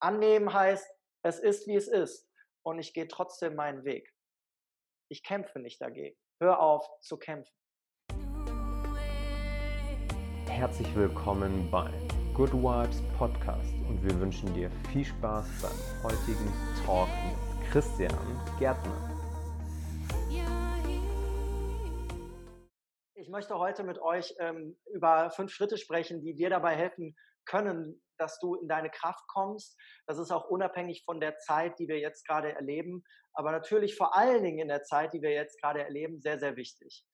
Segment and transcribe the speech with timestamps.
[0.00, 0.88] Annehmen heißt,
[1.24, 2.30] es ist, wie es ist.
[2.62, 4.14] Und ich gehe trotzdem meinen Weg.
[5.10, 6.16] Ich kämpfe nicht dagegen.
[6.40, 7.52] Hör auf zu kämpfen.
[10.46, 11.90] Herzlich willkommen bei
[12.32, 16.52] Good Vibes Podcast und wir wünschen dir viel Spaß beim heutigen
[16.86, 18.14] Talk mit Christian
[18.60, 19.14] Gärtner.
[23.14, 28.00] Ich möchte heute mit euch ähm, über fünf Schritte sprechen, die dir dabei helfen können,
[28.18, 29.76] dass du in deine Kraft kommst.
[30.06, 34.16] Das ist auch unabhängig von der Zeit, die wir jetzt gerade erleben, aber natürlich vor
[34.16, 37.04] allen Dingen in der Zeit, die wir jetzt gerade erleben, sehr, sehr wichtig.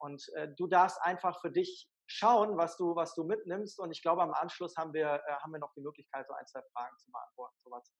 [0.00, 3.78] Und äh, du darfst einfach für dich schauen, was du, was du mitnimmst.
[3.78, 6.46] Und ich glaube, am Anschluss haben wir, äh, haben wir noch die Möglichkeit, so ein,
[6.46, 7.56] zwei Fragen zu beantworten.
[7.62, 7.92] So was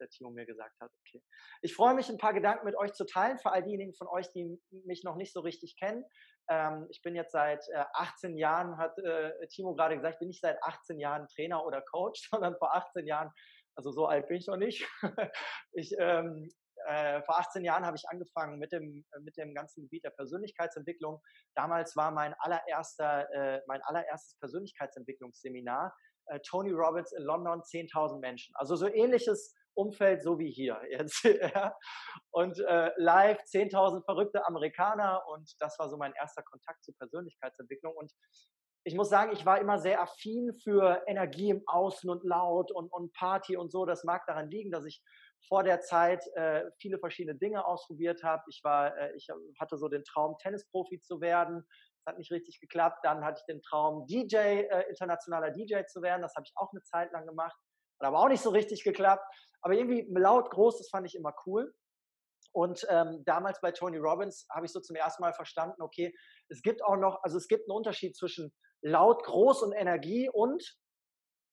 [0.00, 0.90] der Timo mir gesagt hat.
[1.00, 1.22] Okay.
[1.62, 4.30] Ich freue mich, ein paar Gedanken mit euch zu teilen, für all diejenigen von euch,
[4.32, 6.04] die mich noch nicht so richtig kennen.
[6.48, 10.40] Ähm, ich bin jetzt seit äh, 18 Jahren, hat äh, Timo gerade gesagt, bin ich
[10.40, 13.30] seit 18 Jahren Trainer oder Coach, sondern vor 18 Jahren,
[13.76, 14.86] also so alt bin ich noch nicht.
[15.72, 16.48] ich, ähm,
[16.86, 21.20] äh, vor 18 Jahren habe ich angefangen mit dem, mit dem ganzen Gebiet der Persönlichkeitsentwicklung.
[21.54, 25.94] Damals war mein allererster, äh, mein allererstes Persönlichkeitsentwicklungsseminar
[26.26, 28.54] äh, Tony Robbins in London, 10.000 Menschen.
[28.56, 31.26] Also so ähnliches Umfeld so wie hier jetzt.
[32.30, 37.94] Und äh, live 10.000 verrückte Amerikaner und das war so mein erster Kontakt zur Persönlichkeitsentwicklung.
[37.94, 38.12] Und
[38.84, 42.92] ich muss sagen, ich war immer sehr affin für Energie im Außen und laut und,
[42.92, 43.86] und Party und so.
[43.86, 45.02] Das mag daran liegen, dass ich
[45.48, 48.42] vor der Zeit äh, viele verschiedene Dinge ausprobiert habe.
[48.48, 49.28] Ich war, äh, ich
[49.60, 51.64] hatte so den Traum, Tennisprofi zu werden.
[52.04, 52.98] Das hat nicht richtig geklappt.
[53.04, 56.22] Dann hatte ich den Traum, DJ, äh, internationaler DJ zu werden.
[56.22, 57.56] Das habe ich auch eine Zeit lang gemacht.
[58.00, 59.24] Hat aber auch nicht so richtig geklappt.
[59.62, 61.72] Aber irgendwie laut, groß, das fand ich immer cool.
[62.52, 66.14] Und ähm, damals bei Tony Robbins habe ich so zum ersten Mal verstanden, okay,
[66.48, 68.52] es gibt auch noch, also es gibt einen Unterschied zwischen
[68.82, 70.76] laut, groß und Energie und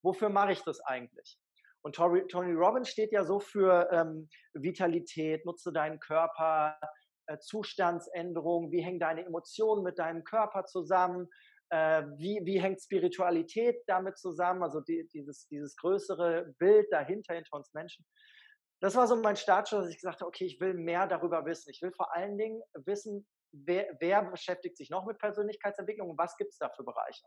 [0.04, 1.40] wofür mache ich das eigentlich?
[1.82, 6.78] Und Tony, Tony Robbins steht ja so für ähm, Vitalität, nutze deinen Körper,
[7.28, 11.30] äh, Zustandsänderung, wie hängen deine Emotionen mit deinem Körper zusammen,
[11.70, 17.56] äh, wie, wie hängt Spiritualität damit zusammen, also die, dieses, dieses größere Bild dahinter, hinter
[17.56, 18.06] uns Menschen.
[18.82, 21.70] Das war so mein Startschuss, dass ich gesagt habe, okay, ich will mehr darüber wissen.
[21.70, 26.38] Ich will vor allen Dingen wissen, wer, wer beschäftigt sich noch mit Persönlichkeitsentwicklung und was
[26.38, 27.26] gibt es da für Bereiche.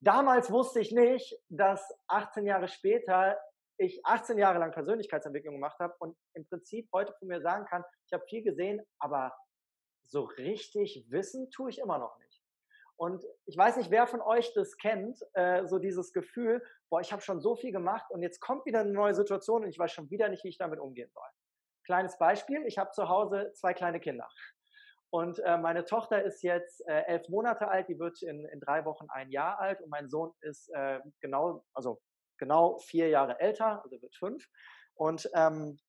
[0.00, 3.36] Damals wusste ich nicht, dass 18 Jahre später
[3.76, 7.82] ich 18 Jahre lang Persönlichkeitsentwicklung gemacht habe und im Prinzip heute von mir sagen kann,
[8.06, 9.34] ich habe viel gesehen, aber
[10.04, 12.29] so richtig wissen tue ich immer noch nicht.
[13.00, 17.12] Und ich weiß nicht, wer von euch das kennt, äh, so dieses Gefühl, boah, ich
[17.12, 19.90] habe schon so viel gemacht und jetzt kommt wieder eine neue Situation und ich weiß
[19.90, 21.24] schon wieder nicht, wie ich damit umgehen soll.
[21.86, 24.28] Kleines Beispiel, ich habe zu Hause zwei kleine Kinder.
[25.08, 28.84] Und äh, meine Tochter ist jetzt äh, elf Monate alt, die wird in, in drei
[28.84, 32.02] Wochen ein Jahr alt und mein Sohn ist äh, genau, also
[32.36, 34.46] genau vier Jahre älter, also wird fünf.
[34.92, 35.80] Und ähm,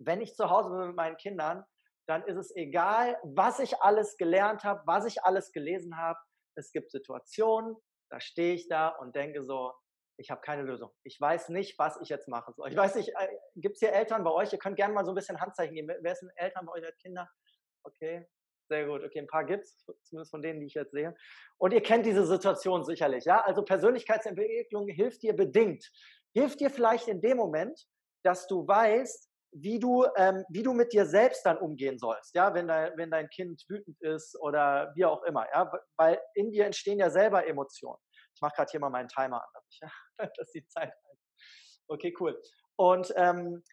[0.00, 1.64] wenn ich zu Hause bin mit meinen Kindern,
[2.08, 6.18] dann ist es egal, was ich alles gelernt habe, was ich alles gelesen habe
[6.56, 7.76] es gibt Situationen,
[8.10, 9.72] da stehe ich da und denke so,
[10.20, 10.90] ich habe keine Lösung.
[11.02, 12.68] Ich weiß nicht, was ich jetzt machen soll.
[12.68, 14.52] Ich weiß nicht, äh, gibt es hier Eltern bei euch?
[14.52, 15.88] Ihr könnt gerne mal so ein bisschen Handzeichen geben.
[16.00, 17.28] Wer sind Eltern bei euch als Kinder?
[17.84, 18.28] Okay,
[18.68, 19.02] sehr gut.
[19.02, 21.14] Okay, ein paar gibt es, zumindest von denen, die ich jetzt sehe.
[21.58, 23.40] Und ihr kennt diese Situation sicherlich, ja?
[23.40, 25.90] Also Persönlichkeitsentwicklung hilft dir bedingt.
[26.34, 27.88] Hilft dir vielleicht in dem Moment,
[28.22, 32.54] dass du weißt, wie du, ähm, wie du mit dir selbst dann umgehen sollst, ja,
[32.54, 36.66] wenn dein, wenn dein Kind wütend ist oder wie auch immer, ja, weil in dir
[36.66, 37.98] entstehen ja selber Emotionen.
[38.34, 39.80] Ich mache gerade hier mal meinen Timer an, dass, ich,
[40.36, 40.92] dass die Zeit
[41.90, 42.40] Okay, cool.
[42.76, 43.64] Und ähm,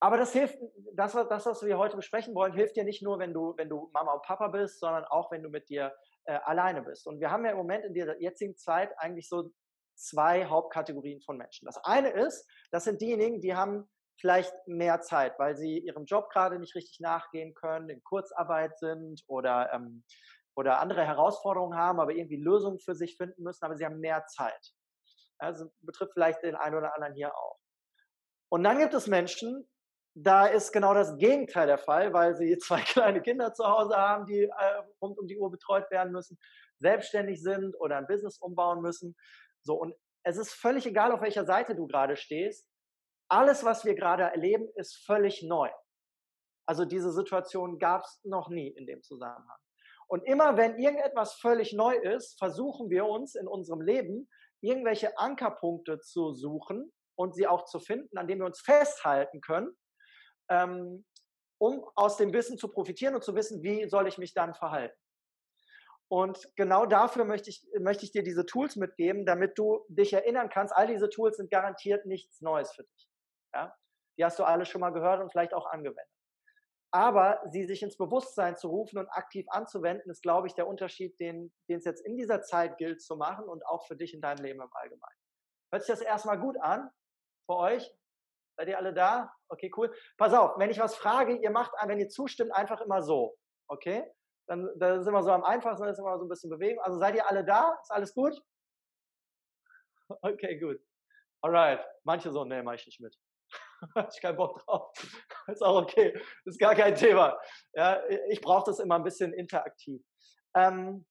[0.00, 0.58] aber das hilft,
[0.94, 3.90] das, das, was wir heute besprechen wollen, hilft dir nicht nur, wenn du, wenn du
[3.92, 5.92] Mama und Papa bist, sondern auch, wenn du mit dir
[6.26, 7.06] äh, alleine bist.
[7.06, 9.50] Und wir haben ja im Moment in dieser jetzigen Zeit eigentlich so
[9.96, 11.66] zwei Hauptkategorien von Menschen.
[11.66, 13.88] Das eine ist, das sind diejenigen, die haben
[14.20, 19.22] vielleicht mehr Zeit, weil sie ihrem Job gerade nicht richtig nachgehen können, in Kurzarbeit sind
[19.26, 20.04] oder, ähm,
[20.56, 24.26] oder andere Herausforderungen haben, aber irgendwie Lösungen für sich finden müssen, aber sie haben mehr
[24.26, 24.72] Zeit.
[25.38, 27.58] Also betrifft vielleicht den einen oder anderen hier auch.
[28.50, 29.68] Und dann gibt es Menschen,
[30.14, 34.26] da ist genau das Gegenteil der Fall, weil sie zwei kleine Kinder zu Hause haben,
[34.26, 36.38] die äh, rund um die Uhr betreut werden müssen,
[36.78, 39.14] selbstständig sind oder ein Business umbauen müssen.
[39.62, 39.94] So, und
[40.24, 42.68] es ist völlig egal, auf welcher Seite du gerade stehst
[43.28, 45.70] alles, was wir gerade erleben, ist völlig neu.
[46.66, 49.58] Also diese Situation gab es noch nie in dem Zusammenhang.
[50.06, 54.28] Und immer wenn irgendetwas völlig neu ist, versuchen wir uns in unserem Leben
[54.60, 59.76] irgendwelche Ankerpunkte zu suchen und sie auch zu finden, an denen wir uns festhalten können,
[60.50, 61.04] ähm,
[61.58, 64.96] um aus dem Wissen zu profitieren und zu wissen, wie soll ich mich dann verhalten.
[66.10, 70.48] Und genau dafür möchte ich, möchte ich dir diese Tools mitgeben, damit du dich erinnern
[70.48, 70.74] kannst.
[70.74, 73.07] All diese Tools sind garantiert nichts Neues für dich.
[73.54, 73.76] Ja?
[74.18, 76.06] Die hast du alle schon mal gehört und vielleicht auch angewendet.
[76.90, 81.18] Aber sie sich ins Bewusstsein zu rufen und aktiv anzuwenden, ist, glaube ich, der Unterschied,
[81.20, 84.22] den, den es jetzt in dieser Zeit gilt zu machen und auch für dich in
[84.22, 85.20] deinem Leben im Allgemeinen.
[85.70, 86.90] Hört sich das erstmal gut an
[87.46, 87.94] für euch?
[88.56, 89.32] Seid ihr alle da?
[89.48, 89.94] Okay, cool.
[90.16, 93.36] Pass auf, wenn ich was frage, ihr macht, wenn ihr zustimmt, einfach immer so.
[93.68, 94.10] Okay?
[94.48, 96.82] Dann da sind wir so am einfachsten, dann ist immer so ein bisschen Bewegung.
[96.82, 97.78] Also seid ihr alle da?
[97.82, 98.40] Ist alles gut?
[100.22, 100.80] Okay, gut.
[101.42, 101.84] Alright.
[102.02, 103.14] Manche so, nee, mach ich nicht mit.
[103.94, 104.92] Habe ich keinen Bock drauf.
[105.48, 106.18] Ist auch okay.
[106.44, 107.38] Ist gar kein Thema.
[107.74, 110.02] Ja, ich brauche das immer ein bisschen interaktiv.
[110.54, 111.06] Ähm,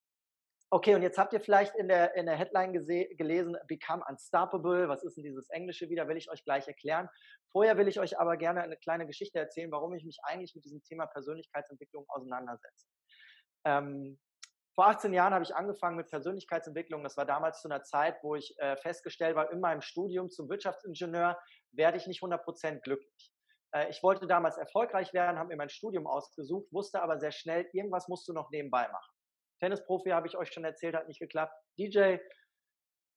[0.69, 4.89] okay, und jetzt habt ihr vielleicht in der, in der Headline gelesen, Become Unstoppable.
[4.89, 6.07] Was ist denn dieses Englische wieder?
[6.07, 7.09] Will ich euch gleich erklären.
[7.51, 10.65] Vorher will ich euch aber gerne eine kleine Geschichte erzählen, warum ich mich eigentlich mit
[10.65, 12.87] diesem Thema Persönlichkeitsentwicklung auseinandersetze.
[13.65, 14.19] Ähm,
[14.77, 17.01] vor 18 Jahren habe ich angefangen mit Persönlichkeitsentwicklung.
[17.01, 20.49] Das war damals zu einer Zeit, wo ich äh, festgestellt war, in meinem Studium zum
[20.49, 21.35] Wirtschaftsingenieur
[21.71, 23.33] werde ich nicht 100% glücklich.
[23.71, 27.67] Äh, ich wollte damals erfolgreich werden, habe mir mein Studium ausgesucht, wusste aber sehr schnell,
[27.73, 29.11] irgendwas musst du noch nebenbei machen.
[29.61, 31.55] Tennisprofi habe ich euch schon erzählt, hat nicht geklappt.
[31.79, 32.17] DJ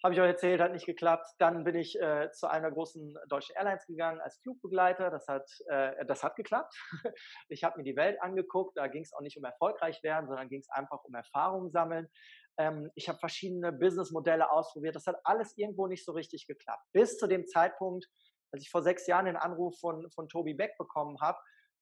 [0.02, 1.26] habe ich euch erzählt, hat nicht geklappt.
[1.38, 5.10] Dann bin ich äh, zu einer großen deutschen Airlines gegangen als Flugbegleiter.
[5.10, 6.74] Das hat, äh, das hat geklappt.
[7.48, 8.76] ich habe mir die Welt angeguckt.
[8.76, 12.08] Da ging es auch nicht um erfolgreich werden, sondern ging es einfach um Erfahrung sammeln.
[12.58, 14.96] Ähm, ich habe verschiedene Businessmodelle ausprobiert.
[14.96, 16.84] Das hat alles irgendwo nicht so richtig geklappt.
[16.92, 18.06] Bis zu dem Zeitpunkt,
[18.52, 21.38] als ich vor sechs Jahren den Anruf von, von Tobi Beck bekommen habe,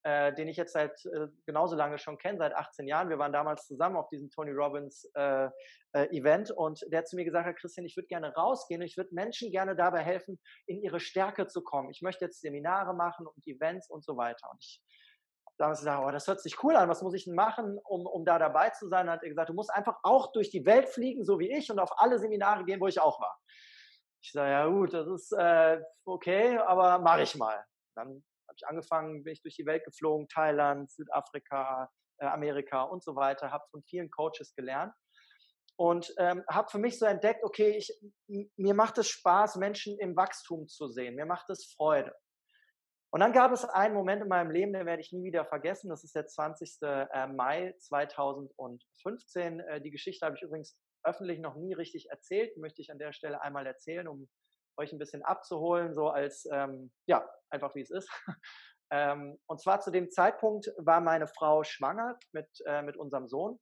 [0.08, 3.10] äh, den ich jetzt seit äh, genauso lange schon kenne, seit 18 Jahren.
[3.10, 5.48] Wir waren damals zusammen auf diesem Tony Robbins äh,
[5.92, 8.96] äh Event und der hat zu mir gesagt, Christian, ich würde gerne rausgehen und ich
[8.96, 11.90] würde Menschen gerne dabei helfen, in ihre Stärke zu kommen.
[11.90, 14.48] Ich möchte jetzt Seminare machen und Events und so weiter.
[14.50, 14.82] Und ich
[15.58, 18.24] damals gesagt, oh, das hört sich cool an, was muss ich denn machen, um, um
[18.24, 19.06] da dabei zu sein?
[19.06, 21.70] Und hat er gesagt, du musst einfach auch durch die Welt fliegen, so wie ich,
[21.70, 23.36] und auf alle Seminare gehen, wo ich auch war.
[24.22, 27.62] Ich sage, ja gut, das ist äh, okay, aber mache ich mal.
[27.94, 28.22] Dann
[28.58, 33.50] ich angefangen, bin ich durch die Welt geflogen, Thailand, Südafrika, äh, Amerika und so weiter,
[33.50, 34.92] habe von vielen Coaches gelernt
[35.76, 37.92] und ähm, habe für mich so entdeckt, okay, ich,
[38.56, 42.12] mir macht es Spaß, Menschen im Wachstum zu sehen, mir macht es Freude.
[43.10, 45.88] Und dann gab es einen Moment in meinem Leben, den werde ich nie wieder vergessen.
[45.88, 46.78] Das ist der 20.
[46.82, 49.60] Äh, Mai 2015.
[49.60, 52.54] Äh, die Geschichte habe ich übrigens öffentlich noch nie richtig erzählt.
[52.58, 54.28] Möchte ich an der Stelle einmal erzählen, um
[54.78, 58.10] euch ein bisschen abzuholen, so als, ähm, ja, einfach wie es ist.
[58.90, 63.58] ähm, und zwar zu dem Zeitpunkt war meine Frau schwanger mit, äh, mit unserem Sohn,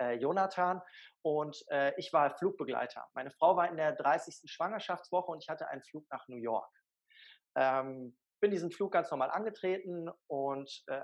[0.00, 0.80] äh, Jonathan,
[1.22, 3.06] und äh, ich war Flugbegleiter.
[3.14, 4.50] Meine Frau war in der 30.
[4.50, 6.70] Schwangerschaftswoche und ich hatte einen Flug nach New York.
[7.56, 11.00] Ähm, bin diesen Flug ganz normal angetreten und äh,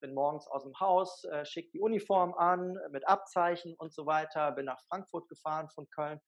[0.00, 4.52] bin morgens aus dem Haus, äh, schicke die Uniform an mit Abzeichen und so weiter,
[4.52, 6.20] bin nach Frankfurt gefahren von Köln.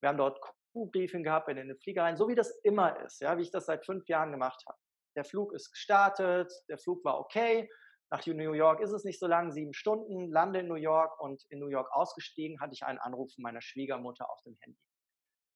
[0.00, 0.40] Wir haben dort
[0.76, 3.50] Crew-Briefing gehabt, bin in den Flieger rein, so wie das immer ist, ja, wie ich
[3.50, 4.78] das seit fünf Jahren gemacht habe.
[5.16, 7.70] Der Flug ist gestartet, der Flug war okay.
[8.12, 11.42] Nach New York ist es nicht so lang, sieben Stunden, lande in New York und
[11.48, 14.78] in New York ausgestiegen, hatte ich einen Anruf von meiner Schwiegermutter auf dem Handy.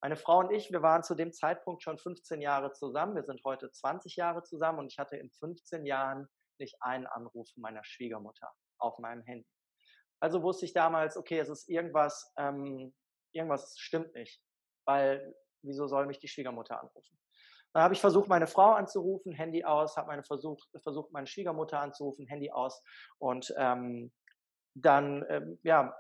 [0.03, 3.15] Meine Frau und ich, wir waren zu dem Zeitpunkt schon 15 Jahre zusammen.
[3.15, 6.27] Wir sind heute 20 Jahre zusammen und ich hatte in 15 Jahren
[6.59, 9.47] nicht einen Anruf von meiner Schwiegermutter auf meinem Handy.
[10.21, 12.95] Also wusste ich damals, okay, es ist irgendwas, ähm,
[13.33, 14.43] irgendwas stimmt nicht
[14.91, 17.17] weil wieso soll mich die Schwiegermutter anrufen?
[17.73, 21.79] Dann habe ich versucht, meine Frau anzurufen, Handy aus, habe meine versucht, versucht, meine Schwiegermutter
[21.79, 22.83] anzurufen, Handy aus.
[23.19, 24.11] Und ähm,
[24.75, 25.95] dann, ähm, ja,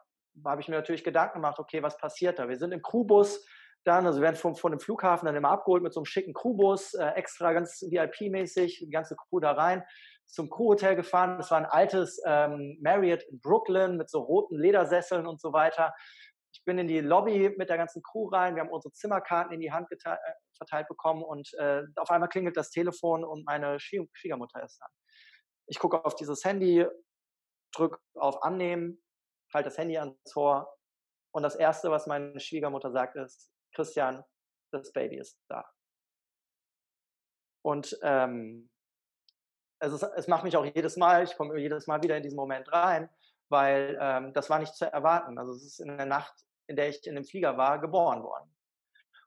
[0.44, 2.48] habe ich mir natürlich Gedanken gemacht, okay, was passiert da?
[2.48, 3.44] Wir sind im Crewbus
[3.84, 6.34] dann, also wir werden von, von dem Flughafen dann immer abgeholt mit so einem schicken
[6.34, 9.82] Crewbus, äh, extra ganz VIP-mäßig, die ganze Crew da rein,
[10.26, 11.38] zum Crewhotel gefahren.
[11.38, 15.94] Das war ein altes ähm, Marriott in Brooklyn mit so roten Ledersesseln und so weiter.
[16.52, 18.54] Ich bin in die Lobby mit der ganzen Crew rein.
[18.54, 20.16] Wir haben unsere Zimmerkarten in die Hand äh,
[20.56, 24.90] verteilt bekommen und äh, auf einmal klingelt das Telefon und meine Schwiegermutter ist dran.
[25.66, 26.86] Ich gucke auf dieses Handy,
[27.72, 29.02] drücke auf Annehmen,
[29.54, 30.76] halte das Handy ans Ohr
[31.32, 34.24] und das Erste, was meine Schwiegermutter sagt, ist, Christian,
[34.72, 35.64] das Baby ist da.
[37.62, 38.70] Und ähm,
[39.80, 42.36] es, ist, es macht mich auch jedes Mal, ich komme jedes Mal wieder in diesen
[42.36, 43.08] Moment rein,
[43.50, 45.38] weil ähm, das war nicht zu erwarten.
[45.38, 46.32] Also es ist in der Nacht,
[46.66, 48.54] in der ich in dem Flieger war, geboren worden.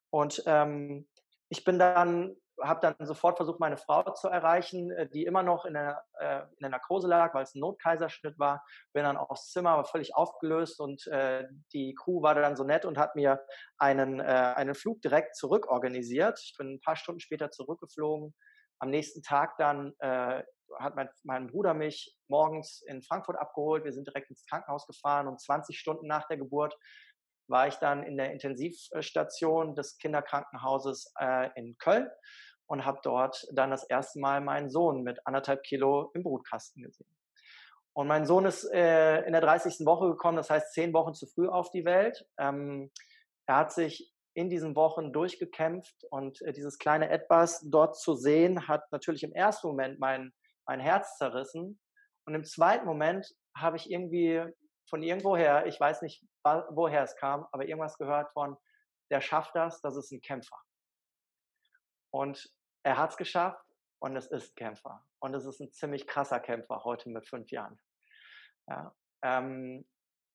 [0.09, 1.07] Und ähm,
[1.49, 5.65] ich bin dann, habe dann sofort versucht, meine Frau zu erreichen, äh, die immer noch
[5.65, 8.63] in der, äh, in der Narkose lag, weil es ein Notkaiserschnitt war.
[8.93, 12.85] Bin dann aufs Zimmer, war völlig aufgelöst und äh, die Crew war dann so nett
[12.85, 13.43] und hat mir
[13.77, 16.39] einen, äh, einen Flug direkt zurück organisiert.
[16.43, 18.33] Ich bin ein paar Stunden später zurückgeflogen.
[18.79, 20.43] Am nächsten Tag dann äh,
[20.79, 23.83] hat mein, mein Bruder mich morgens in Frankfurt abgeholt.
[23.83, 26.77] Wir sind direkt ins Krankenhaus gefahren und 20 Stunden nach der Geburt
[27.47, 32.09] war ich dann in der Intensivstation des Kinderkrankenhauses äh, in Köln
[32.67, 37.09] und habe dort dann das erste Mal meinen Sohn mit anderthalb Kilo im Brutkasten gesehen.
[37.93, 39.85] Und mein Sohn ist äh, in der 30.
[39.85, 42.25] Woche gekommen, das heißt zehn Wochen zu früh auf die Welt.
[42.39, 42.91] Ähm,
[43.45, 48.67] er hat sich in diesen Wochen durchgekämpft und äh, dieses kleine Etwas dort zu sehen,
[48.67, 50.33] hat natürlich im ersten Moment mein,
[50.65, 51.79] mein Herz zerrissen.
[52.25, 54.43] Und im zweiten Moment habe ich irgendwie
[54.89, 58.57] von irgendwoher, ich weiß nicht, woher es kam, aber irgendwas gehört von,
[59.11, 60.57] der schafft das, das ist ein Kämpfer.
[62.11, 62.49] Und
[62.83, 63.65] er hat es geschafft
[63.99, 65.05] und es ist ein Kämpfer.
[65.19, 67.79] Und es ist ein ziemlich krasser Kämpfer heute mit fünf Jahren.
[68.67, 68.93] Ja,
[69.23, 69.85] ähm,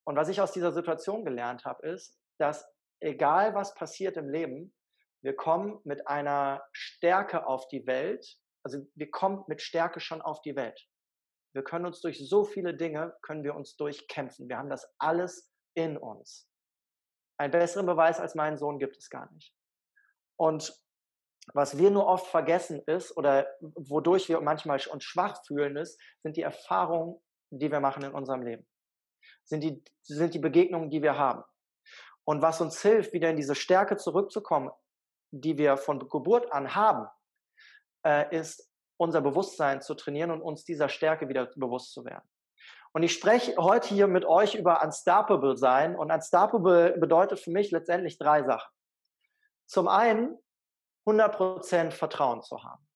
[0.05, 2.67] und was ich aus dieser Situation gelernt habe, ist, dass
[3.01, 4.75] egal was passiert im Leben,
[5.23, 8.39] wir kommen mit einer Stärke auf die Welt.
[8.69, 10.87] Also wir kommen mit Stärke schon auf die Welt.
[11.55, 14.47] Wir können uns durch so viele Dinge, können wir uns durchkämpfen.
[14.47, 16.47] Wir haben das alles in uns.
[17.39, 19.55] Einen besseren Beweis als meinen Sohn gibt es gar nicht.
[20.37, 20.79] Und
[21.55, 26.37] was wir nur oft vergessen ist oder wodurch wir manchmal uns schwach fühlen ist, sind
[26.37, 28.69] die Erfahrungen, die wir machen in unserem Leben.
[29.45, 31.43] Sind die, sind die Begegnungen, die wir haben.
[32.25, 34.71] Und was uns hilft, wieder in diese Stärke zurückzukommen,
[35.31, 37.09] die wir von Geburt an haben,
[38.09, 42.29] äh, ist unser Bewusstsein zu trainieren und uns dieser Stärke wieder bewusst zu werden.
[42.93, 45.95] Und ich spreche heute hier mit euch über Unstoppable sein.
[45.95, 48.73] Und Unstoppable bedeutet für mich letztendlich drei Sachen.
[49.67, 50.39] Zum einen
[51.07, 52.89] 100% Vertrauen zu haben.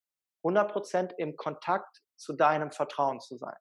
[0.43, 3.55] 100% im Kontakt zu deinem Vertrauen zu sein.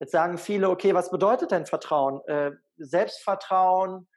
[0.00, 2.20] Jetzt sagen viele, okay, was bedeutet denn Vertrauen?
[2.26, 4.08] Äh, Selbstvertrauen,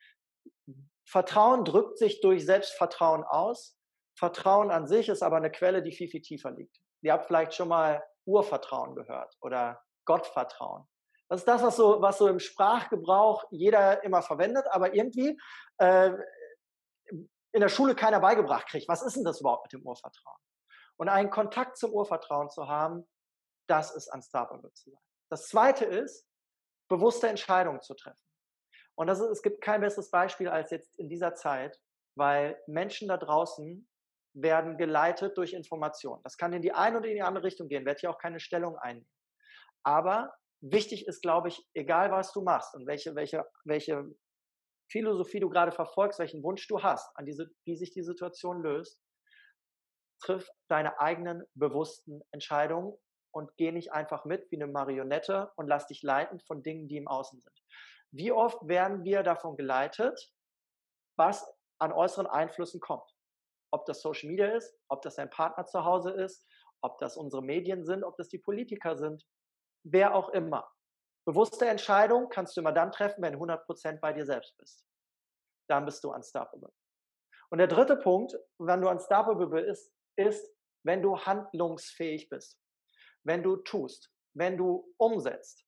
[1.05, 3.76] Vertrauen drückt sich durch Selbstvertrauen aus.
[4.17, 6.81] Vertrauen an sich ist aber eine Quelle, die viel, viel tiefer liegt.
[7.01, 10.87] Ihr habt vielleicht schon mal Urvertrauen gehört oder Gottvertrauen.
[11.29, 15.39] Das ist das, was so, was so im Sprachgebrauch jeder immer verwendet, aber irgendwie
[15.77, 16.11] äh,
[17.51, 18.87] in der Schule keiner beigebracht kriegt.
[18.87, 20.39] Was ist denn das überhaupt mit dem Urvertrauen?
[20.97, 23.07] Und einen Kontakt zum Urvertrauen zu haben,
[23.67, 25.01] das ist unstoppable zu sein.
[25.29, 26.25] Das zweite ist,
[26.89, 28.23] bewusste Entscheidungen zu treffen.
[28.95, 31.79] Und das ist, es gibt kein besseres Beispiel als jetzt in dieser Zeit,
[32.15, 33.87] weil Menschen da draußen
[34.41, 36.21] werden geleitet durch Informationen.
[36.23, 38.39] Das kann in die eine oder in die andere Richtung gehen, werde hier auch keine
[38.39, 39.09] Stellung einnehmen.
[39.83, 44.05] Aber wichtig ist, glaube ich, egal was du machst und welche, welche, welche
[44.91, 49.01] Philosophie du gerade verfolgst, welchen Wunsch du hast, an diese, wie sich die Situation löst,
[50.21, 52.97] triff deine eigenen bewussten Entscheidungen
[53.31, 56.97] und geh nicht einfach mit wie eine Marionette und lass dich leiten von Dingen, die
[56.97, 57.59] im Außen sind.
[58.11, 60.31] Wie oft werden wir davon geleitet,
[61.17, 61.45] was
[61.79, 63.16] an äußeren Einflüssen kommt?
[63.71, 66.45] Ob das Social Media ist, ob das dein Partner zu Hause ist,
[66.81, 69.25] ob das unsere Medien sind, ob das die Politiker sind,
[69.83, 70.69] wer auch immer.
[71.25, 74.85] Bewusste Entscheidung kannst du immer dann treffen, wenn du 100% bei dir selbst bist.
[75.69, 76.71] Dann bist du unstoppable.
[77.49, 80.49] Und der dritte Punkt, wenn du unstoppable bist, ist,
[80.85, 82.59] wenn du handlungsfähig bist.
[83.23, 85.67] Wenn du tust, wenn du umsetzt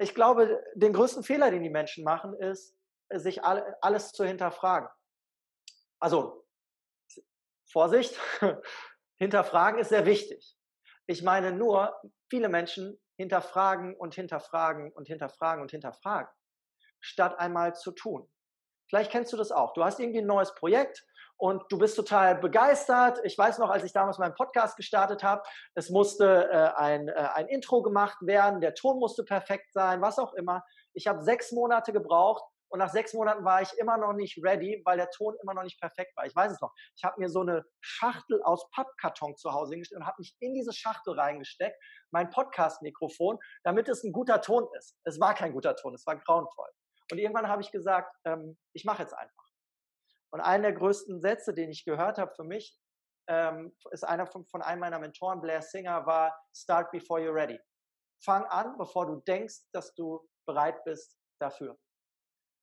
[0.00, 2.74] ich glaube, den größten Fehler, den die Menschen machen, ist,
[3.12, 4.88] sich alles zu hinterfragen.
[6.00, 6.46] Also,
[7.70, 8.18] Vorsicht,
[9.18, 10.56] hinterfragen ist sehr wichtig.
[11.06, 11.94] Ich meine nur,
[12.28, 16.30] viele Menschen hinterfragen und hinterfragen und hinterfragen und hinterfragen,
[17.00, 18.30] statt einmal zu tun.
[18.88, 19.72] Vielleicht kennst du das auch.
[19.74, 21.04] Du hast irgendwie ein neues Projekt
[21.36, 23.20] und du bist total begeistert.
[23.24, 25.42] Ich weiß noch, als ich damals meinen Podcast gestartet habe,
[25.74, 30.18] es musste äh, ein, äh, ein Intro gemacht werden, der Ton musste perfekt sein, was
[30.18, 30.64] auch immer.
[30.92, 34.80] Ich habe sechs Monate gebraucht und nach sechs Monaten war ich immer noch nicht ready,
[34.84, 36.24] weil der Ton immer noch nicht perfekt war.
[36.24, 36.72] Ich weiß es noch.
[36.96, 40.54] Ich habe mir so eine Schachtel aus Pappkarton zu Hause hingestellt und habe mich in
[40.54, 41.76] diese Schachtel reingesteckt,
[42.12, 44.96] mein Podcast-Mikrofon, damit es ein guter Ton ist.
[45.04, 46.68] Es war kein guter Ton, es war grauenvoll.
[47.10, 49.44] Und irgendwann habe ich gesagt, ähm, ich mache jetzt einfach.
[50.32, 52.78] Und einer der größten Sätze, den ich gehört habe für mich,
[53.28, 57.58] ähm, ist einer von, von einem meiner Mentoren, Blair Singer, war Start before you're ready.
[58.24, 61.76] Fang an, bevor du denkst, dass du bereit bist dafür.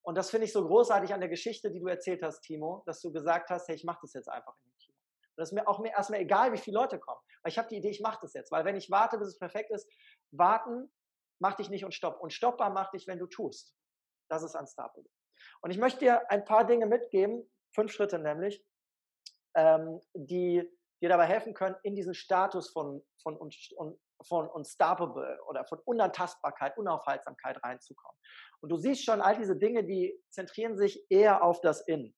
[0.07, 3.01] Und das finde ich so großartig an der Geschichte, die du erzählt hast, Timo, dass
[3.01, 4.95] du gesagt hast, hey, ich mache das jetzt einfach in dem Kino.
[4.95, 7.19] Und das ist mir auch mir erstmal egal, wie viele Leute kommen.
[7.43, 8.49] Weil ich habe die Idee, ich mache das jetzt.
[8.49, 9.85] Weil wenn ich warte, bis es perfekt ist,
[10.31, 10.89] warten
[11.39, 12.21] macht dich nicht und stopp.
[12.21, 13.75] Und stoppbar macht dich, wenn du tust.
[14.29, 15.11] Das ist unstoppable.
[15.61, 17.45] Und ich möchte dir ein paar Dinge mitgeben,
[17.75, 18.65] Fünf Schritte nämlich,
[19.55, 20.63] ähm, die
[21.01, 23.37] dir dabei helfen können, in diesen Status von, von,
[24.23, 28.17] von unstoppable oder von Unantastbarkeit, Unaufhaltsamkeit reinzukommen.
[28.61, 32.15] Und du siehst schon, all diese Dinge, die zentrieren sich eher auf das Innen.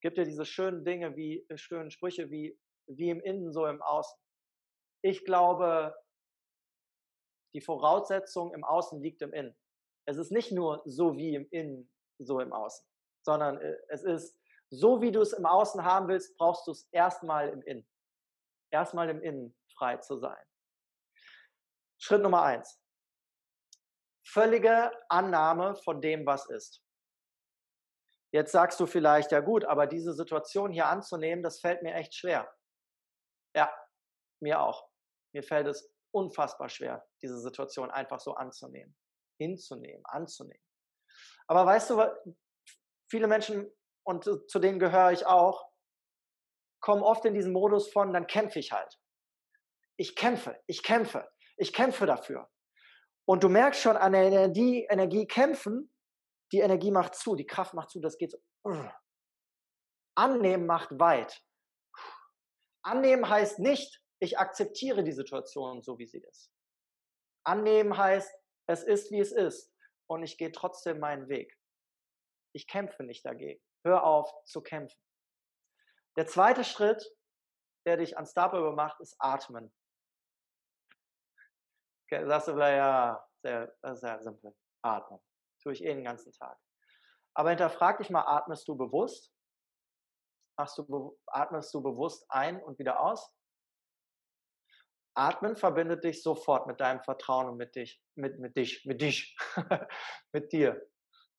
[0.00, 3.82] Gibt dir diese schönen Dinge wie, äh, schönen Sprüche wie, wie im Innen, so im
[3.82, 4.18] Außen.
[5.02, 5.94] Ich glaube,
[7.54, 9.56] Die Voraussetzung im Außen liegt im Innen.
[10.06, 12.86] Es ist nicht nur so wie im Innen, so im Außen,
[13.24, 14.38] sondern äh, es ist
[14.70, 17.86] so, wie du es im Außen haben willst, brauchst du es erstmal im Innen.
[18.72, 20.44] Erstmal im Innen frei zu sein.
[21.98, 22.80] Schritt Nummer eins.
[24.26, 26.82] Völlige Annahme von dem, was ist.
[28.32, 32.14] Jetzt sagst du vielleicht, ja gut, aber diese Situation hier anzunehmen, das fällt mir echt
[32.14, 32.52] schwer.
[33.54, 33.72] Ja,
[34.42, 34.90] mir auch.
[35.32, 38.96] Mir fällt es unfassbar schwer, diese Situation einfach so anzunehmen,
[39.38, 40.64] hinzunehmen, anzunehmen.
[41.46, 42.02] Aber weißt du,
[43.10, 43.70] viele Menschen,
[44.04, 45.70] und zu denen gehöre ich auch,
[46.80, 49.00] kommen oft in diesen Modus von, dann kämpfe ich halt.
[49.96, 52.50] Ich kämpfe, ich kämpfe, ich kämpfe dafür.
[53.26, 55.94] Und du merkst schon an der Energie, Energie kämpfen,
[56.52, 58.38] die Energie macht zu, die Kraft macht zu, das geht so.
[60.16, 61.42] Annehmen macht weit.
[62.82, 66.52] Annehmen heißt nicht, ich akzeptiere die Situation so, wie sie ist.
[67.44, 68.30] Annehmen heißt,
[68.66, 69.72] es ist, wie es ist
[70.06, 71.58] und ich gehe trotzdem meinen Weg.
[72.54, 73.62] Ich kämpfe nicht dagegen.
[73.84, 74.98] Hör auf zu kämpfen.
[76.16, 77.04] Der zweite Schritt,
[77.86, 79.74] der dich unstoppable macht, ist Atmen.
[82.10, 84.54] Ja, sehr, sehr simpel.
[84.82, 85.20] Atmen.
[85.62, 86.58] Tue ich eh den ganzen Tag.
[87.34, 89.32] Aber hinterfrag dich mal, atmest du bewusst?
[90.56, 93.34] Machst du, atmest du bewusst ein und wieder aus?
[95.16, 99.36] Atmen verbindet dich sofort mit deinem Vertrauen und mit dich, mit, mit dich, mit dich,
[100.32, 100.88] mit dir.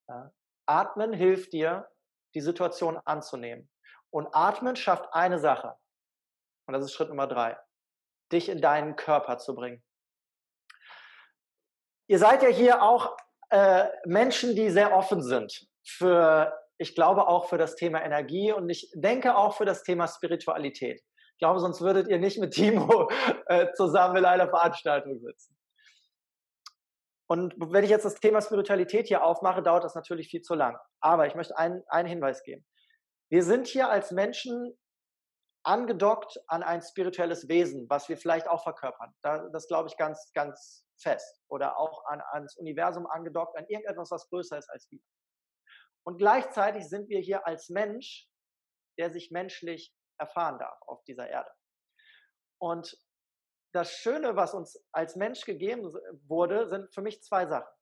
[0.08, 0.32] Ja.
[0.66, 1.90] Atmen hilft dir,
[2.34, 3.70] die Situation anzunehmen.
[4.12, 5.76] Und Atmen schafft eine Sache.
[6.68, 7.58] Und das ist Schritt Nummer drei.
[8.32, 9.84] Dich in deinen Körper zu bringen.
[12.08, 13.16] Ihr seid ja hier auch
[13.50, 18.70] äh, Menschen, die sehr offen sind für, ich glaube auch für das Thema Energie und
[18.70, 21.02] ich denke auch für das Thema Spiritualität.
[21.34, 23.10] Ich glaube, sonst würdet ihr nicht mit Timo
[23.48, 25.56] äh, zusammen in einer Veranstaltung sitzen.
[27.28, 30.78] Und wenn ich jetzt das Thema Spiritualität hier aufmache, dauert das natürlich viel zu lang.
[31.00, 32.66] Aber ich möchte einen, einen Hinweis geben.
[33.30, 34.78] Wir sind hier als Menschen
[35.64, 39.14] angedockt an ein spirituelles Wesen, was wir vielleicht auch verkörpern.
[39.24, 44.28] Das glaube ich ganz, ganz fest oder auch an, ans Universum angedockt, an irgendetwas, was
[44.30, 45.00] größer ist als wir.
[46.04, 48.30] Und gleichzeitig sind wir hier als Mensch,
[48.98, 51.52] der sich menschlich erfahren darf auf dieser Erde.
[52.60, 52.98] Und
[53.74, 55.94] das Schöne, was uns als Mensch gegeben
[56.28, 57.74] wurde, sind für mich zwei Sachen.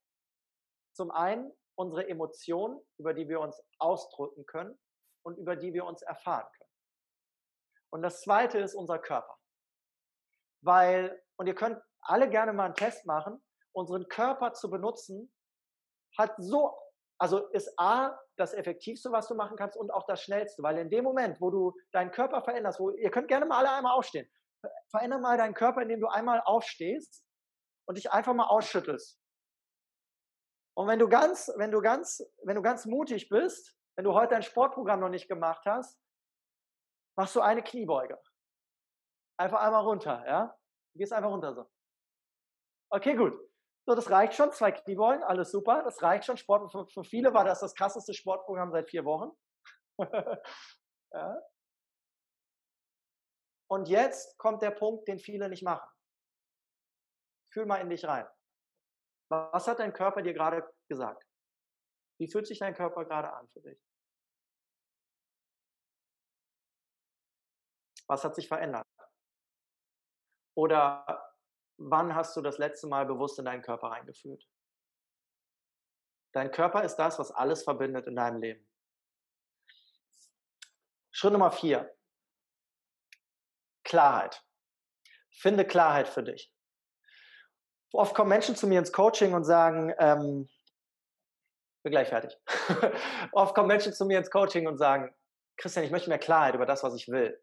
[0.94, 4.78] Zum einen unsere Emotionen, über die wir uns ausdrücken können
[5.24, 6.70] und über die wir uns erfahren können.
[7.92, 9.38] Und das zweite ist unser Körper.
[10.62, 13.42] Weil, und ihr könnt alle gerne mal einen Test machen,
[13.74, 15.34] unseren Körper zu benutzen,
[16.18, 16.78] hat so,
[17.20, 20.90] also ist A, das Effektivste, was du machen kannst und auch das Schnellste, weil in
[20.90, 24.30] dem Moment, wo du deinen Körper veränderst, wo, ihr könnt gerne mal alle einmal aufstehen,
[24.90, 27.26] veränder mal deinen Körper, indem du einmal aufstehst
[27.88, 29.20] und dich einfach mal ausschüttelst.
[30.76, 34.34] Und wenn du ganz, wenn du ganz, wenn du ganz mutig bist, wenn du heute
[34.34, 36.00] dein Sportprogramm noch nicht gemacht hast,
[37.16, 38.20] machst du eine Kniebeuge.
[39.38, 40.58] Einfach einmal runter, ja?
[40.94, 41.70] Du gehst einfach runter so.
[42.94, 43.34] Okay, gut.
[43.88, 44.52] So, das reicht schon.
[44.52, 45.82] Zwei Kniebeugen, alles super.
[45.84, 46.38] Das reicht schon.
[46.38, 49.32] Sport, für, für viele war das das krasseste Sportprogramm seit vier Wochen.
[51.12, 51.42] ja.
[53.68, 55.90] Und jetzt kommt der Punkt, den viele nicht machen.
[57.52, 58.28] Fühl mal in dich rein.
[59.32, 61.26] Was hat dein Körper dir gerade gesagt?
[62.20, 63.82] Wie fühlt sich dein Körper gerade an für dich?
[68.08, 68.86] Was hat sich verändert?
[70.56, 71.33] Oder
[71.78, 74.48] wann hast du das letzte Mal bewusst in deinen Körper reingefühlt?
[76.34, 78.68] Dein Körper ist das, was alles verbindet in deinem Leben.
[81.12, 81.96] Schritt Nummer vier.
[83.84, 84.44] Klarheit.
[85.32, 86.52] Finde Klarheit für dich.
[87.92, 90.50] Oft kommen Menschen zu mir ins Coaching und sagen, ähm,
[91.84, 92.36] bin gleich fertig.
[93.32, 95.14] Oft kommen Menschen zu mir ins Coaching und sagen,
[95.58, 97.40] Christian, ich möchte mehr Klarheit über das, was ich will.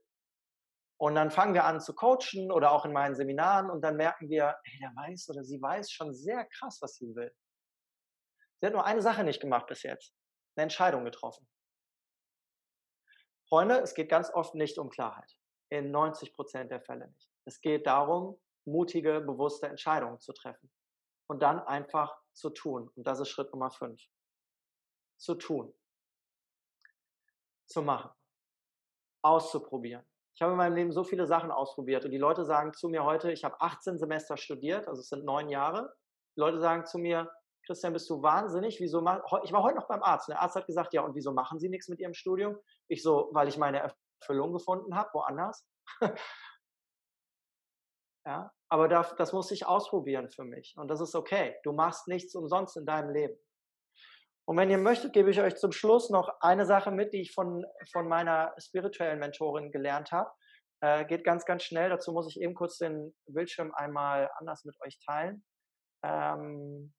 [1.01, 4.29] Und dann fangen wir an zu coachen oder auch in meinen Seminaren und dann merken
[4.29, 7.35] wir, hey, der weiß oder sie weiß schon sehr krass, was sie will.
[8.61, 10.15] Sie hat nur eine Sache nicht gemacht bis jetzt.
[10.55, 11.49] Eine Entscheidung getroffen.
[13.49, 15.35] Freunde, es geht ganz oft nicht um Klarheit.
[15.71, 17.31] In 90 Prozent der Fälle nicht.
[17.47, 20.71] Es geht darum, mutige, bewusste Entscheidungen zu treffen.
[21.29, 22.91] Und dann einfach zu tun.
[22.95, 24.03] Und das ist Schritt Nummer fünf.
[25.17, 25.75] Zu tun.
[27.67, 28.11] Zu machen.
[29.23, 30.10] Auszuprobieren.
[30.35, 33.05] Ich habe in meinem Leben so viele Sachen ausprobiert und die Leute sagen zu mir
[33.05, 35.93] heute, ich habe 18 Semester studiert, also es sind neun Jahre.
[36.37, 37.31] Die Leute sagen zu mir,
[37.67, 38.81] Christian, bist du wahnsinnig?
[38.81, 40.29] Wieso ich war heute noch beim Arzt.
[40.29, 42.57] Der Arzt hat gesagt, ja, und wieso machen Sie nichts mit Ihrem Studium?
[42.89, 45.67] Ich so, weil ich meine Erfüllung gefunden habe, woanders.
[48.27, 48.53] Ja?
[48.69, 50.75] Aber das, das muss ich ausprobieren für mich.
[50.77, 51.57] Und das ist okay.
[51.65, 53.37] Du machst nichts umsonst in deinem Leben.
[54.51, 57.33] Und wenn ihr möchtet, gebe ich euch zum Schluss noch eine Sache mit, die ich
[57.35, 60.29] von, von meiner spirituellen Mentorin gelernt habe.
[60.81, 61.89] Äh, geht ganz, ganz schnell.
[61.89, 65.45] Dazu muss ich eben kurz den Bildschirm einmal anders mit euch teilen.
[66.05, 66.93] Ähm,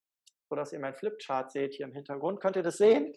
[0.49, 2.39] so dass ihr mein Flipchart seht hier im Hintergrund.
[2.39, 3.13] Könnt ihr das sehen?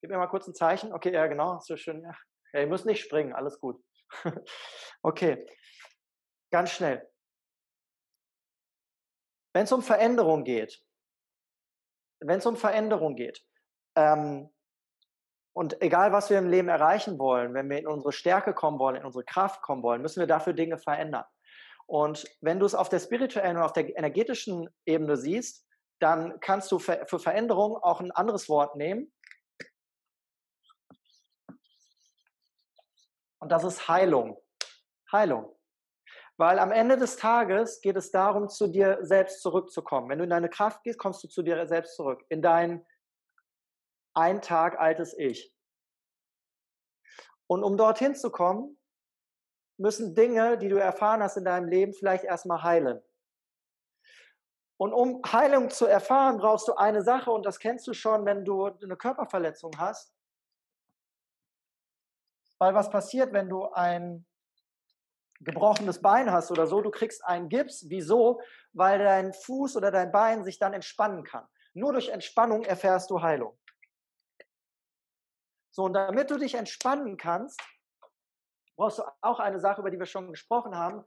[0.00, 0.94] Gib mir mal kurz ein Zeichen.
[0.94, 1.60] Okay, ja, genau.
[1.60, 2.02] So schön.
[2.02, 2.16] Ja.
[2.54, 3.34] ja, ihr müsst nicht springen.
[3.34, 3.78] Alles gut.
[5.02, 5.46] okay.
[6.50, 7.06] Ganz schnell.
[9.54, 10.82] Wenn es um Veränderung geht,
[12.20, 13.42] wenn es um Veränderung geht,
[13.96, 14.50] ähm,
[15.58, 18.94] und egal, was wir im Leben erreichen wollen, wenn wir in unsere Stärke kommen wollen,
[18.94, 21.24] in unsere Kraft kommen wollen, müssen wir dafür Dinge verändern.
[21.86, 25.66] Und wenn du es auf der spirituellen und auf der energetischen Ebene siehst,
[25.98, 29.12] dann kannst du für, für Veränderung auch ein anderes Wort nehmen.
[33.40, 34.40] Und das ist Heilung.
[35.10, 35.57] Heilung.
[36.38, 40.08] Weil am Ende des Tages geht es darum, zu dir selbst zurückzukommen.
[40.08, 42.24] Wenn du in deine Kraft gehst, kommst du zu dir selbst zurück.
[42.28, 42.86] In dein
[44.14, 45.52] ein Tag altes Ich.
[47.48, 48.78] Und um dorthin zu kommen,
[49.78, 53.02] müssen Dinge, die du erfahren hast in deinem Leben, vielleicht erstmal heilen.
[54.76, 58.44] Und um Heilung zu erfahren, brauchst du eine Sache, und das kennst du schon, wenn
[58.44, 60.14] du eine Körperverletzung hast.
[62.58, 64.27] Weil was passiert, wenn du ein
[65.40, 67.88] gebrochenes Bein hast oder so, du kriegst einen Gips.
[67.88, 68.40] Wieso?
[68.72, 71.46] Weil dein Fuß oder dein Bein sich dann entspannen kann.
[71.74, 73.58] Nur durch Entspannung erfährst du Heilung.
[75.70, 77.60] So, und damit du dich entspannen kannst,
[78.76, 81.04] brauchst du auch eine Sache, über die wir schon gesprochen haben.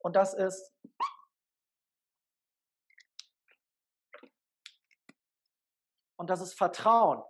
[0.00, 0.74] Und das ist
[6.16, 7.22] und das ist Vertrauen.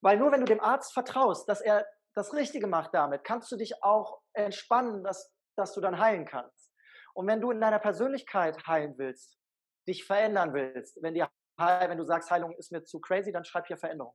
[0.00, 3.56] Weil nur wenn du dem Arzt vertraust, dass er das Richtige macht damit, kannst du
[3.56, 6.72] dich auch entspannen, dass, dass du dann heilen kannst.
[7.14, 9.38] Und wenn du in deiner Persönlichkeit heilen willst,
[9.86, 11.24] dich verändern willst, wenn, die,
[11.56, 14.14] wenn du sagst, Heilung ist mir zu crazy, dann schreib hier Veränderung.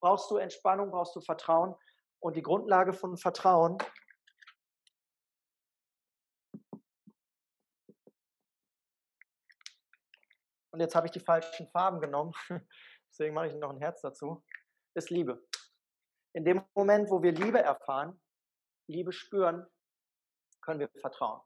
[0.00, 1.74] Brauchst du Entspannung, brauchst du Vertrauen.
[2.20, 3.78] Und die Grundlage von Vertrauen
[10.72, 12.32] und jetzt habe ich die falschen Farben genommen,
[13.10, 14.44] deswegen mache ich noch ein Herz dazu,
[14.94, 15.46] ist Liebe.
[16.34, 18.20] In dem Moment, wo wir Liebe erfahren,
[18.86, 19.66] Liebe spüren,
[20.60, 21.40] können wir vertrauen.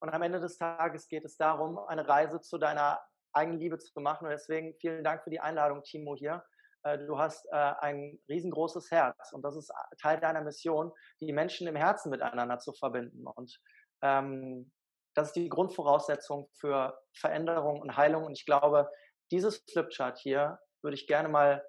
[0.00, 3.00] Und am Ende des Tages geht es darum, eine Reise zu deiner
[3.32, 4.26] eigenen Liebe zu machen.
[4.26, 6.44] Und deswegen vielen Dank für die Einladung, Timo, hier.
[6.82, 11.66] Äh, du hast äh, ein riesengroßes Herz und das ist Teil deiner Mission, die Menschen
[11.66, 13.26] im Herzen miteinander zu verbinden.
[13.26, 13.58] Und
[14.02, 14.70] ähm,
[15.14, 18.24] das ist die Grundvoraussetzung für Veränderung und Heilung.
[18.24, 18.90] Und ich glaube,
[19.30, 21.64] dieses Flipchart hier würde ich gerne mal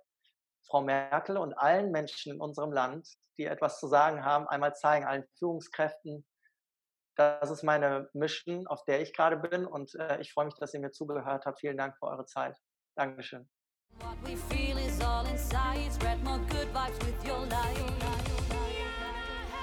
[0.69, 5.05] Frau Merkel und allen Menschen in unserem Land, die etwas zu sagen haben, einmal zeigen,
[5.05, 6.25] allen Führungskräften.
[7.15, 10.73] Das ist meine Mission, auf der ich gerade bin und äh, ich freue mich, dass
[10.73, 11.59] ihr mir zugehört habt.
[11.59, 12.55] Vielen Dank für eure Zeit.
[12.95, 13.49] Dankeschön.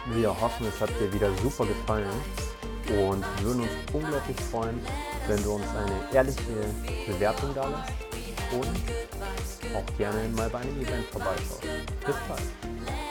[0.06, 2.10] Wir hoffen, es hat dir wieder super gefallen
[2.88, 4.84] und würden uns unglaublich freuen,
[5.28, 6.42] wenn du uns eine ehrliche
[7.06, 7.92] Bewertung da lässt
[8.52, 9.13] und
[9.74, 11.62] auch gerne mal bei einem Event vorbeischaust.
[12.06, 13.03] Bis bald!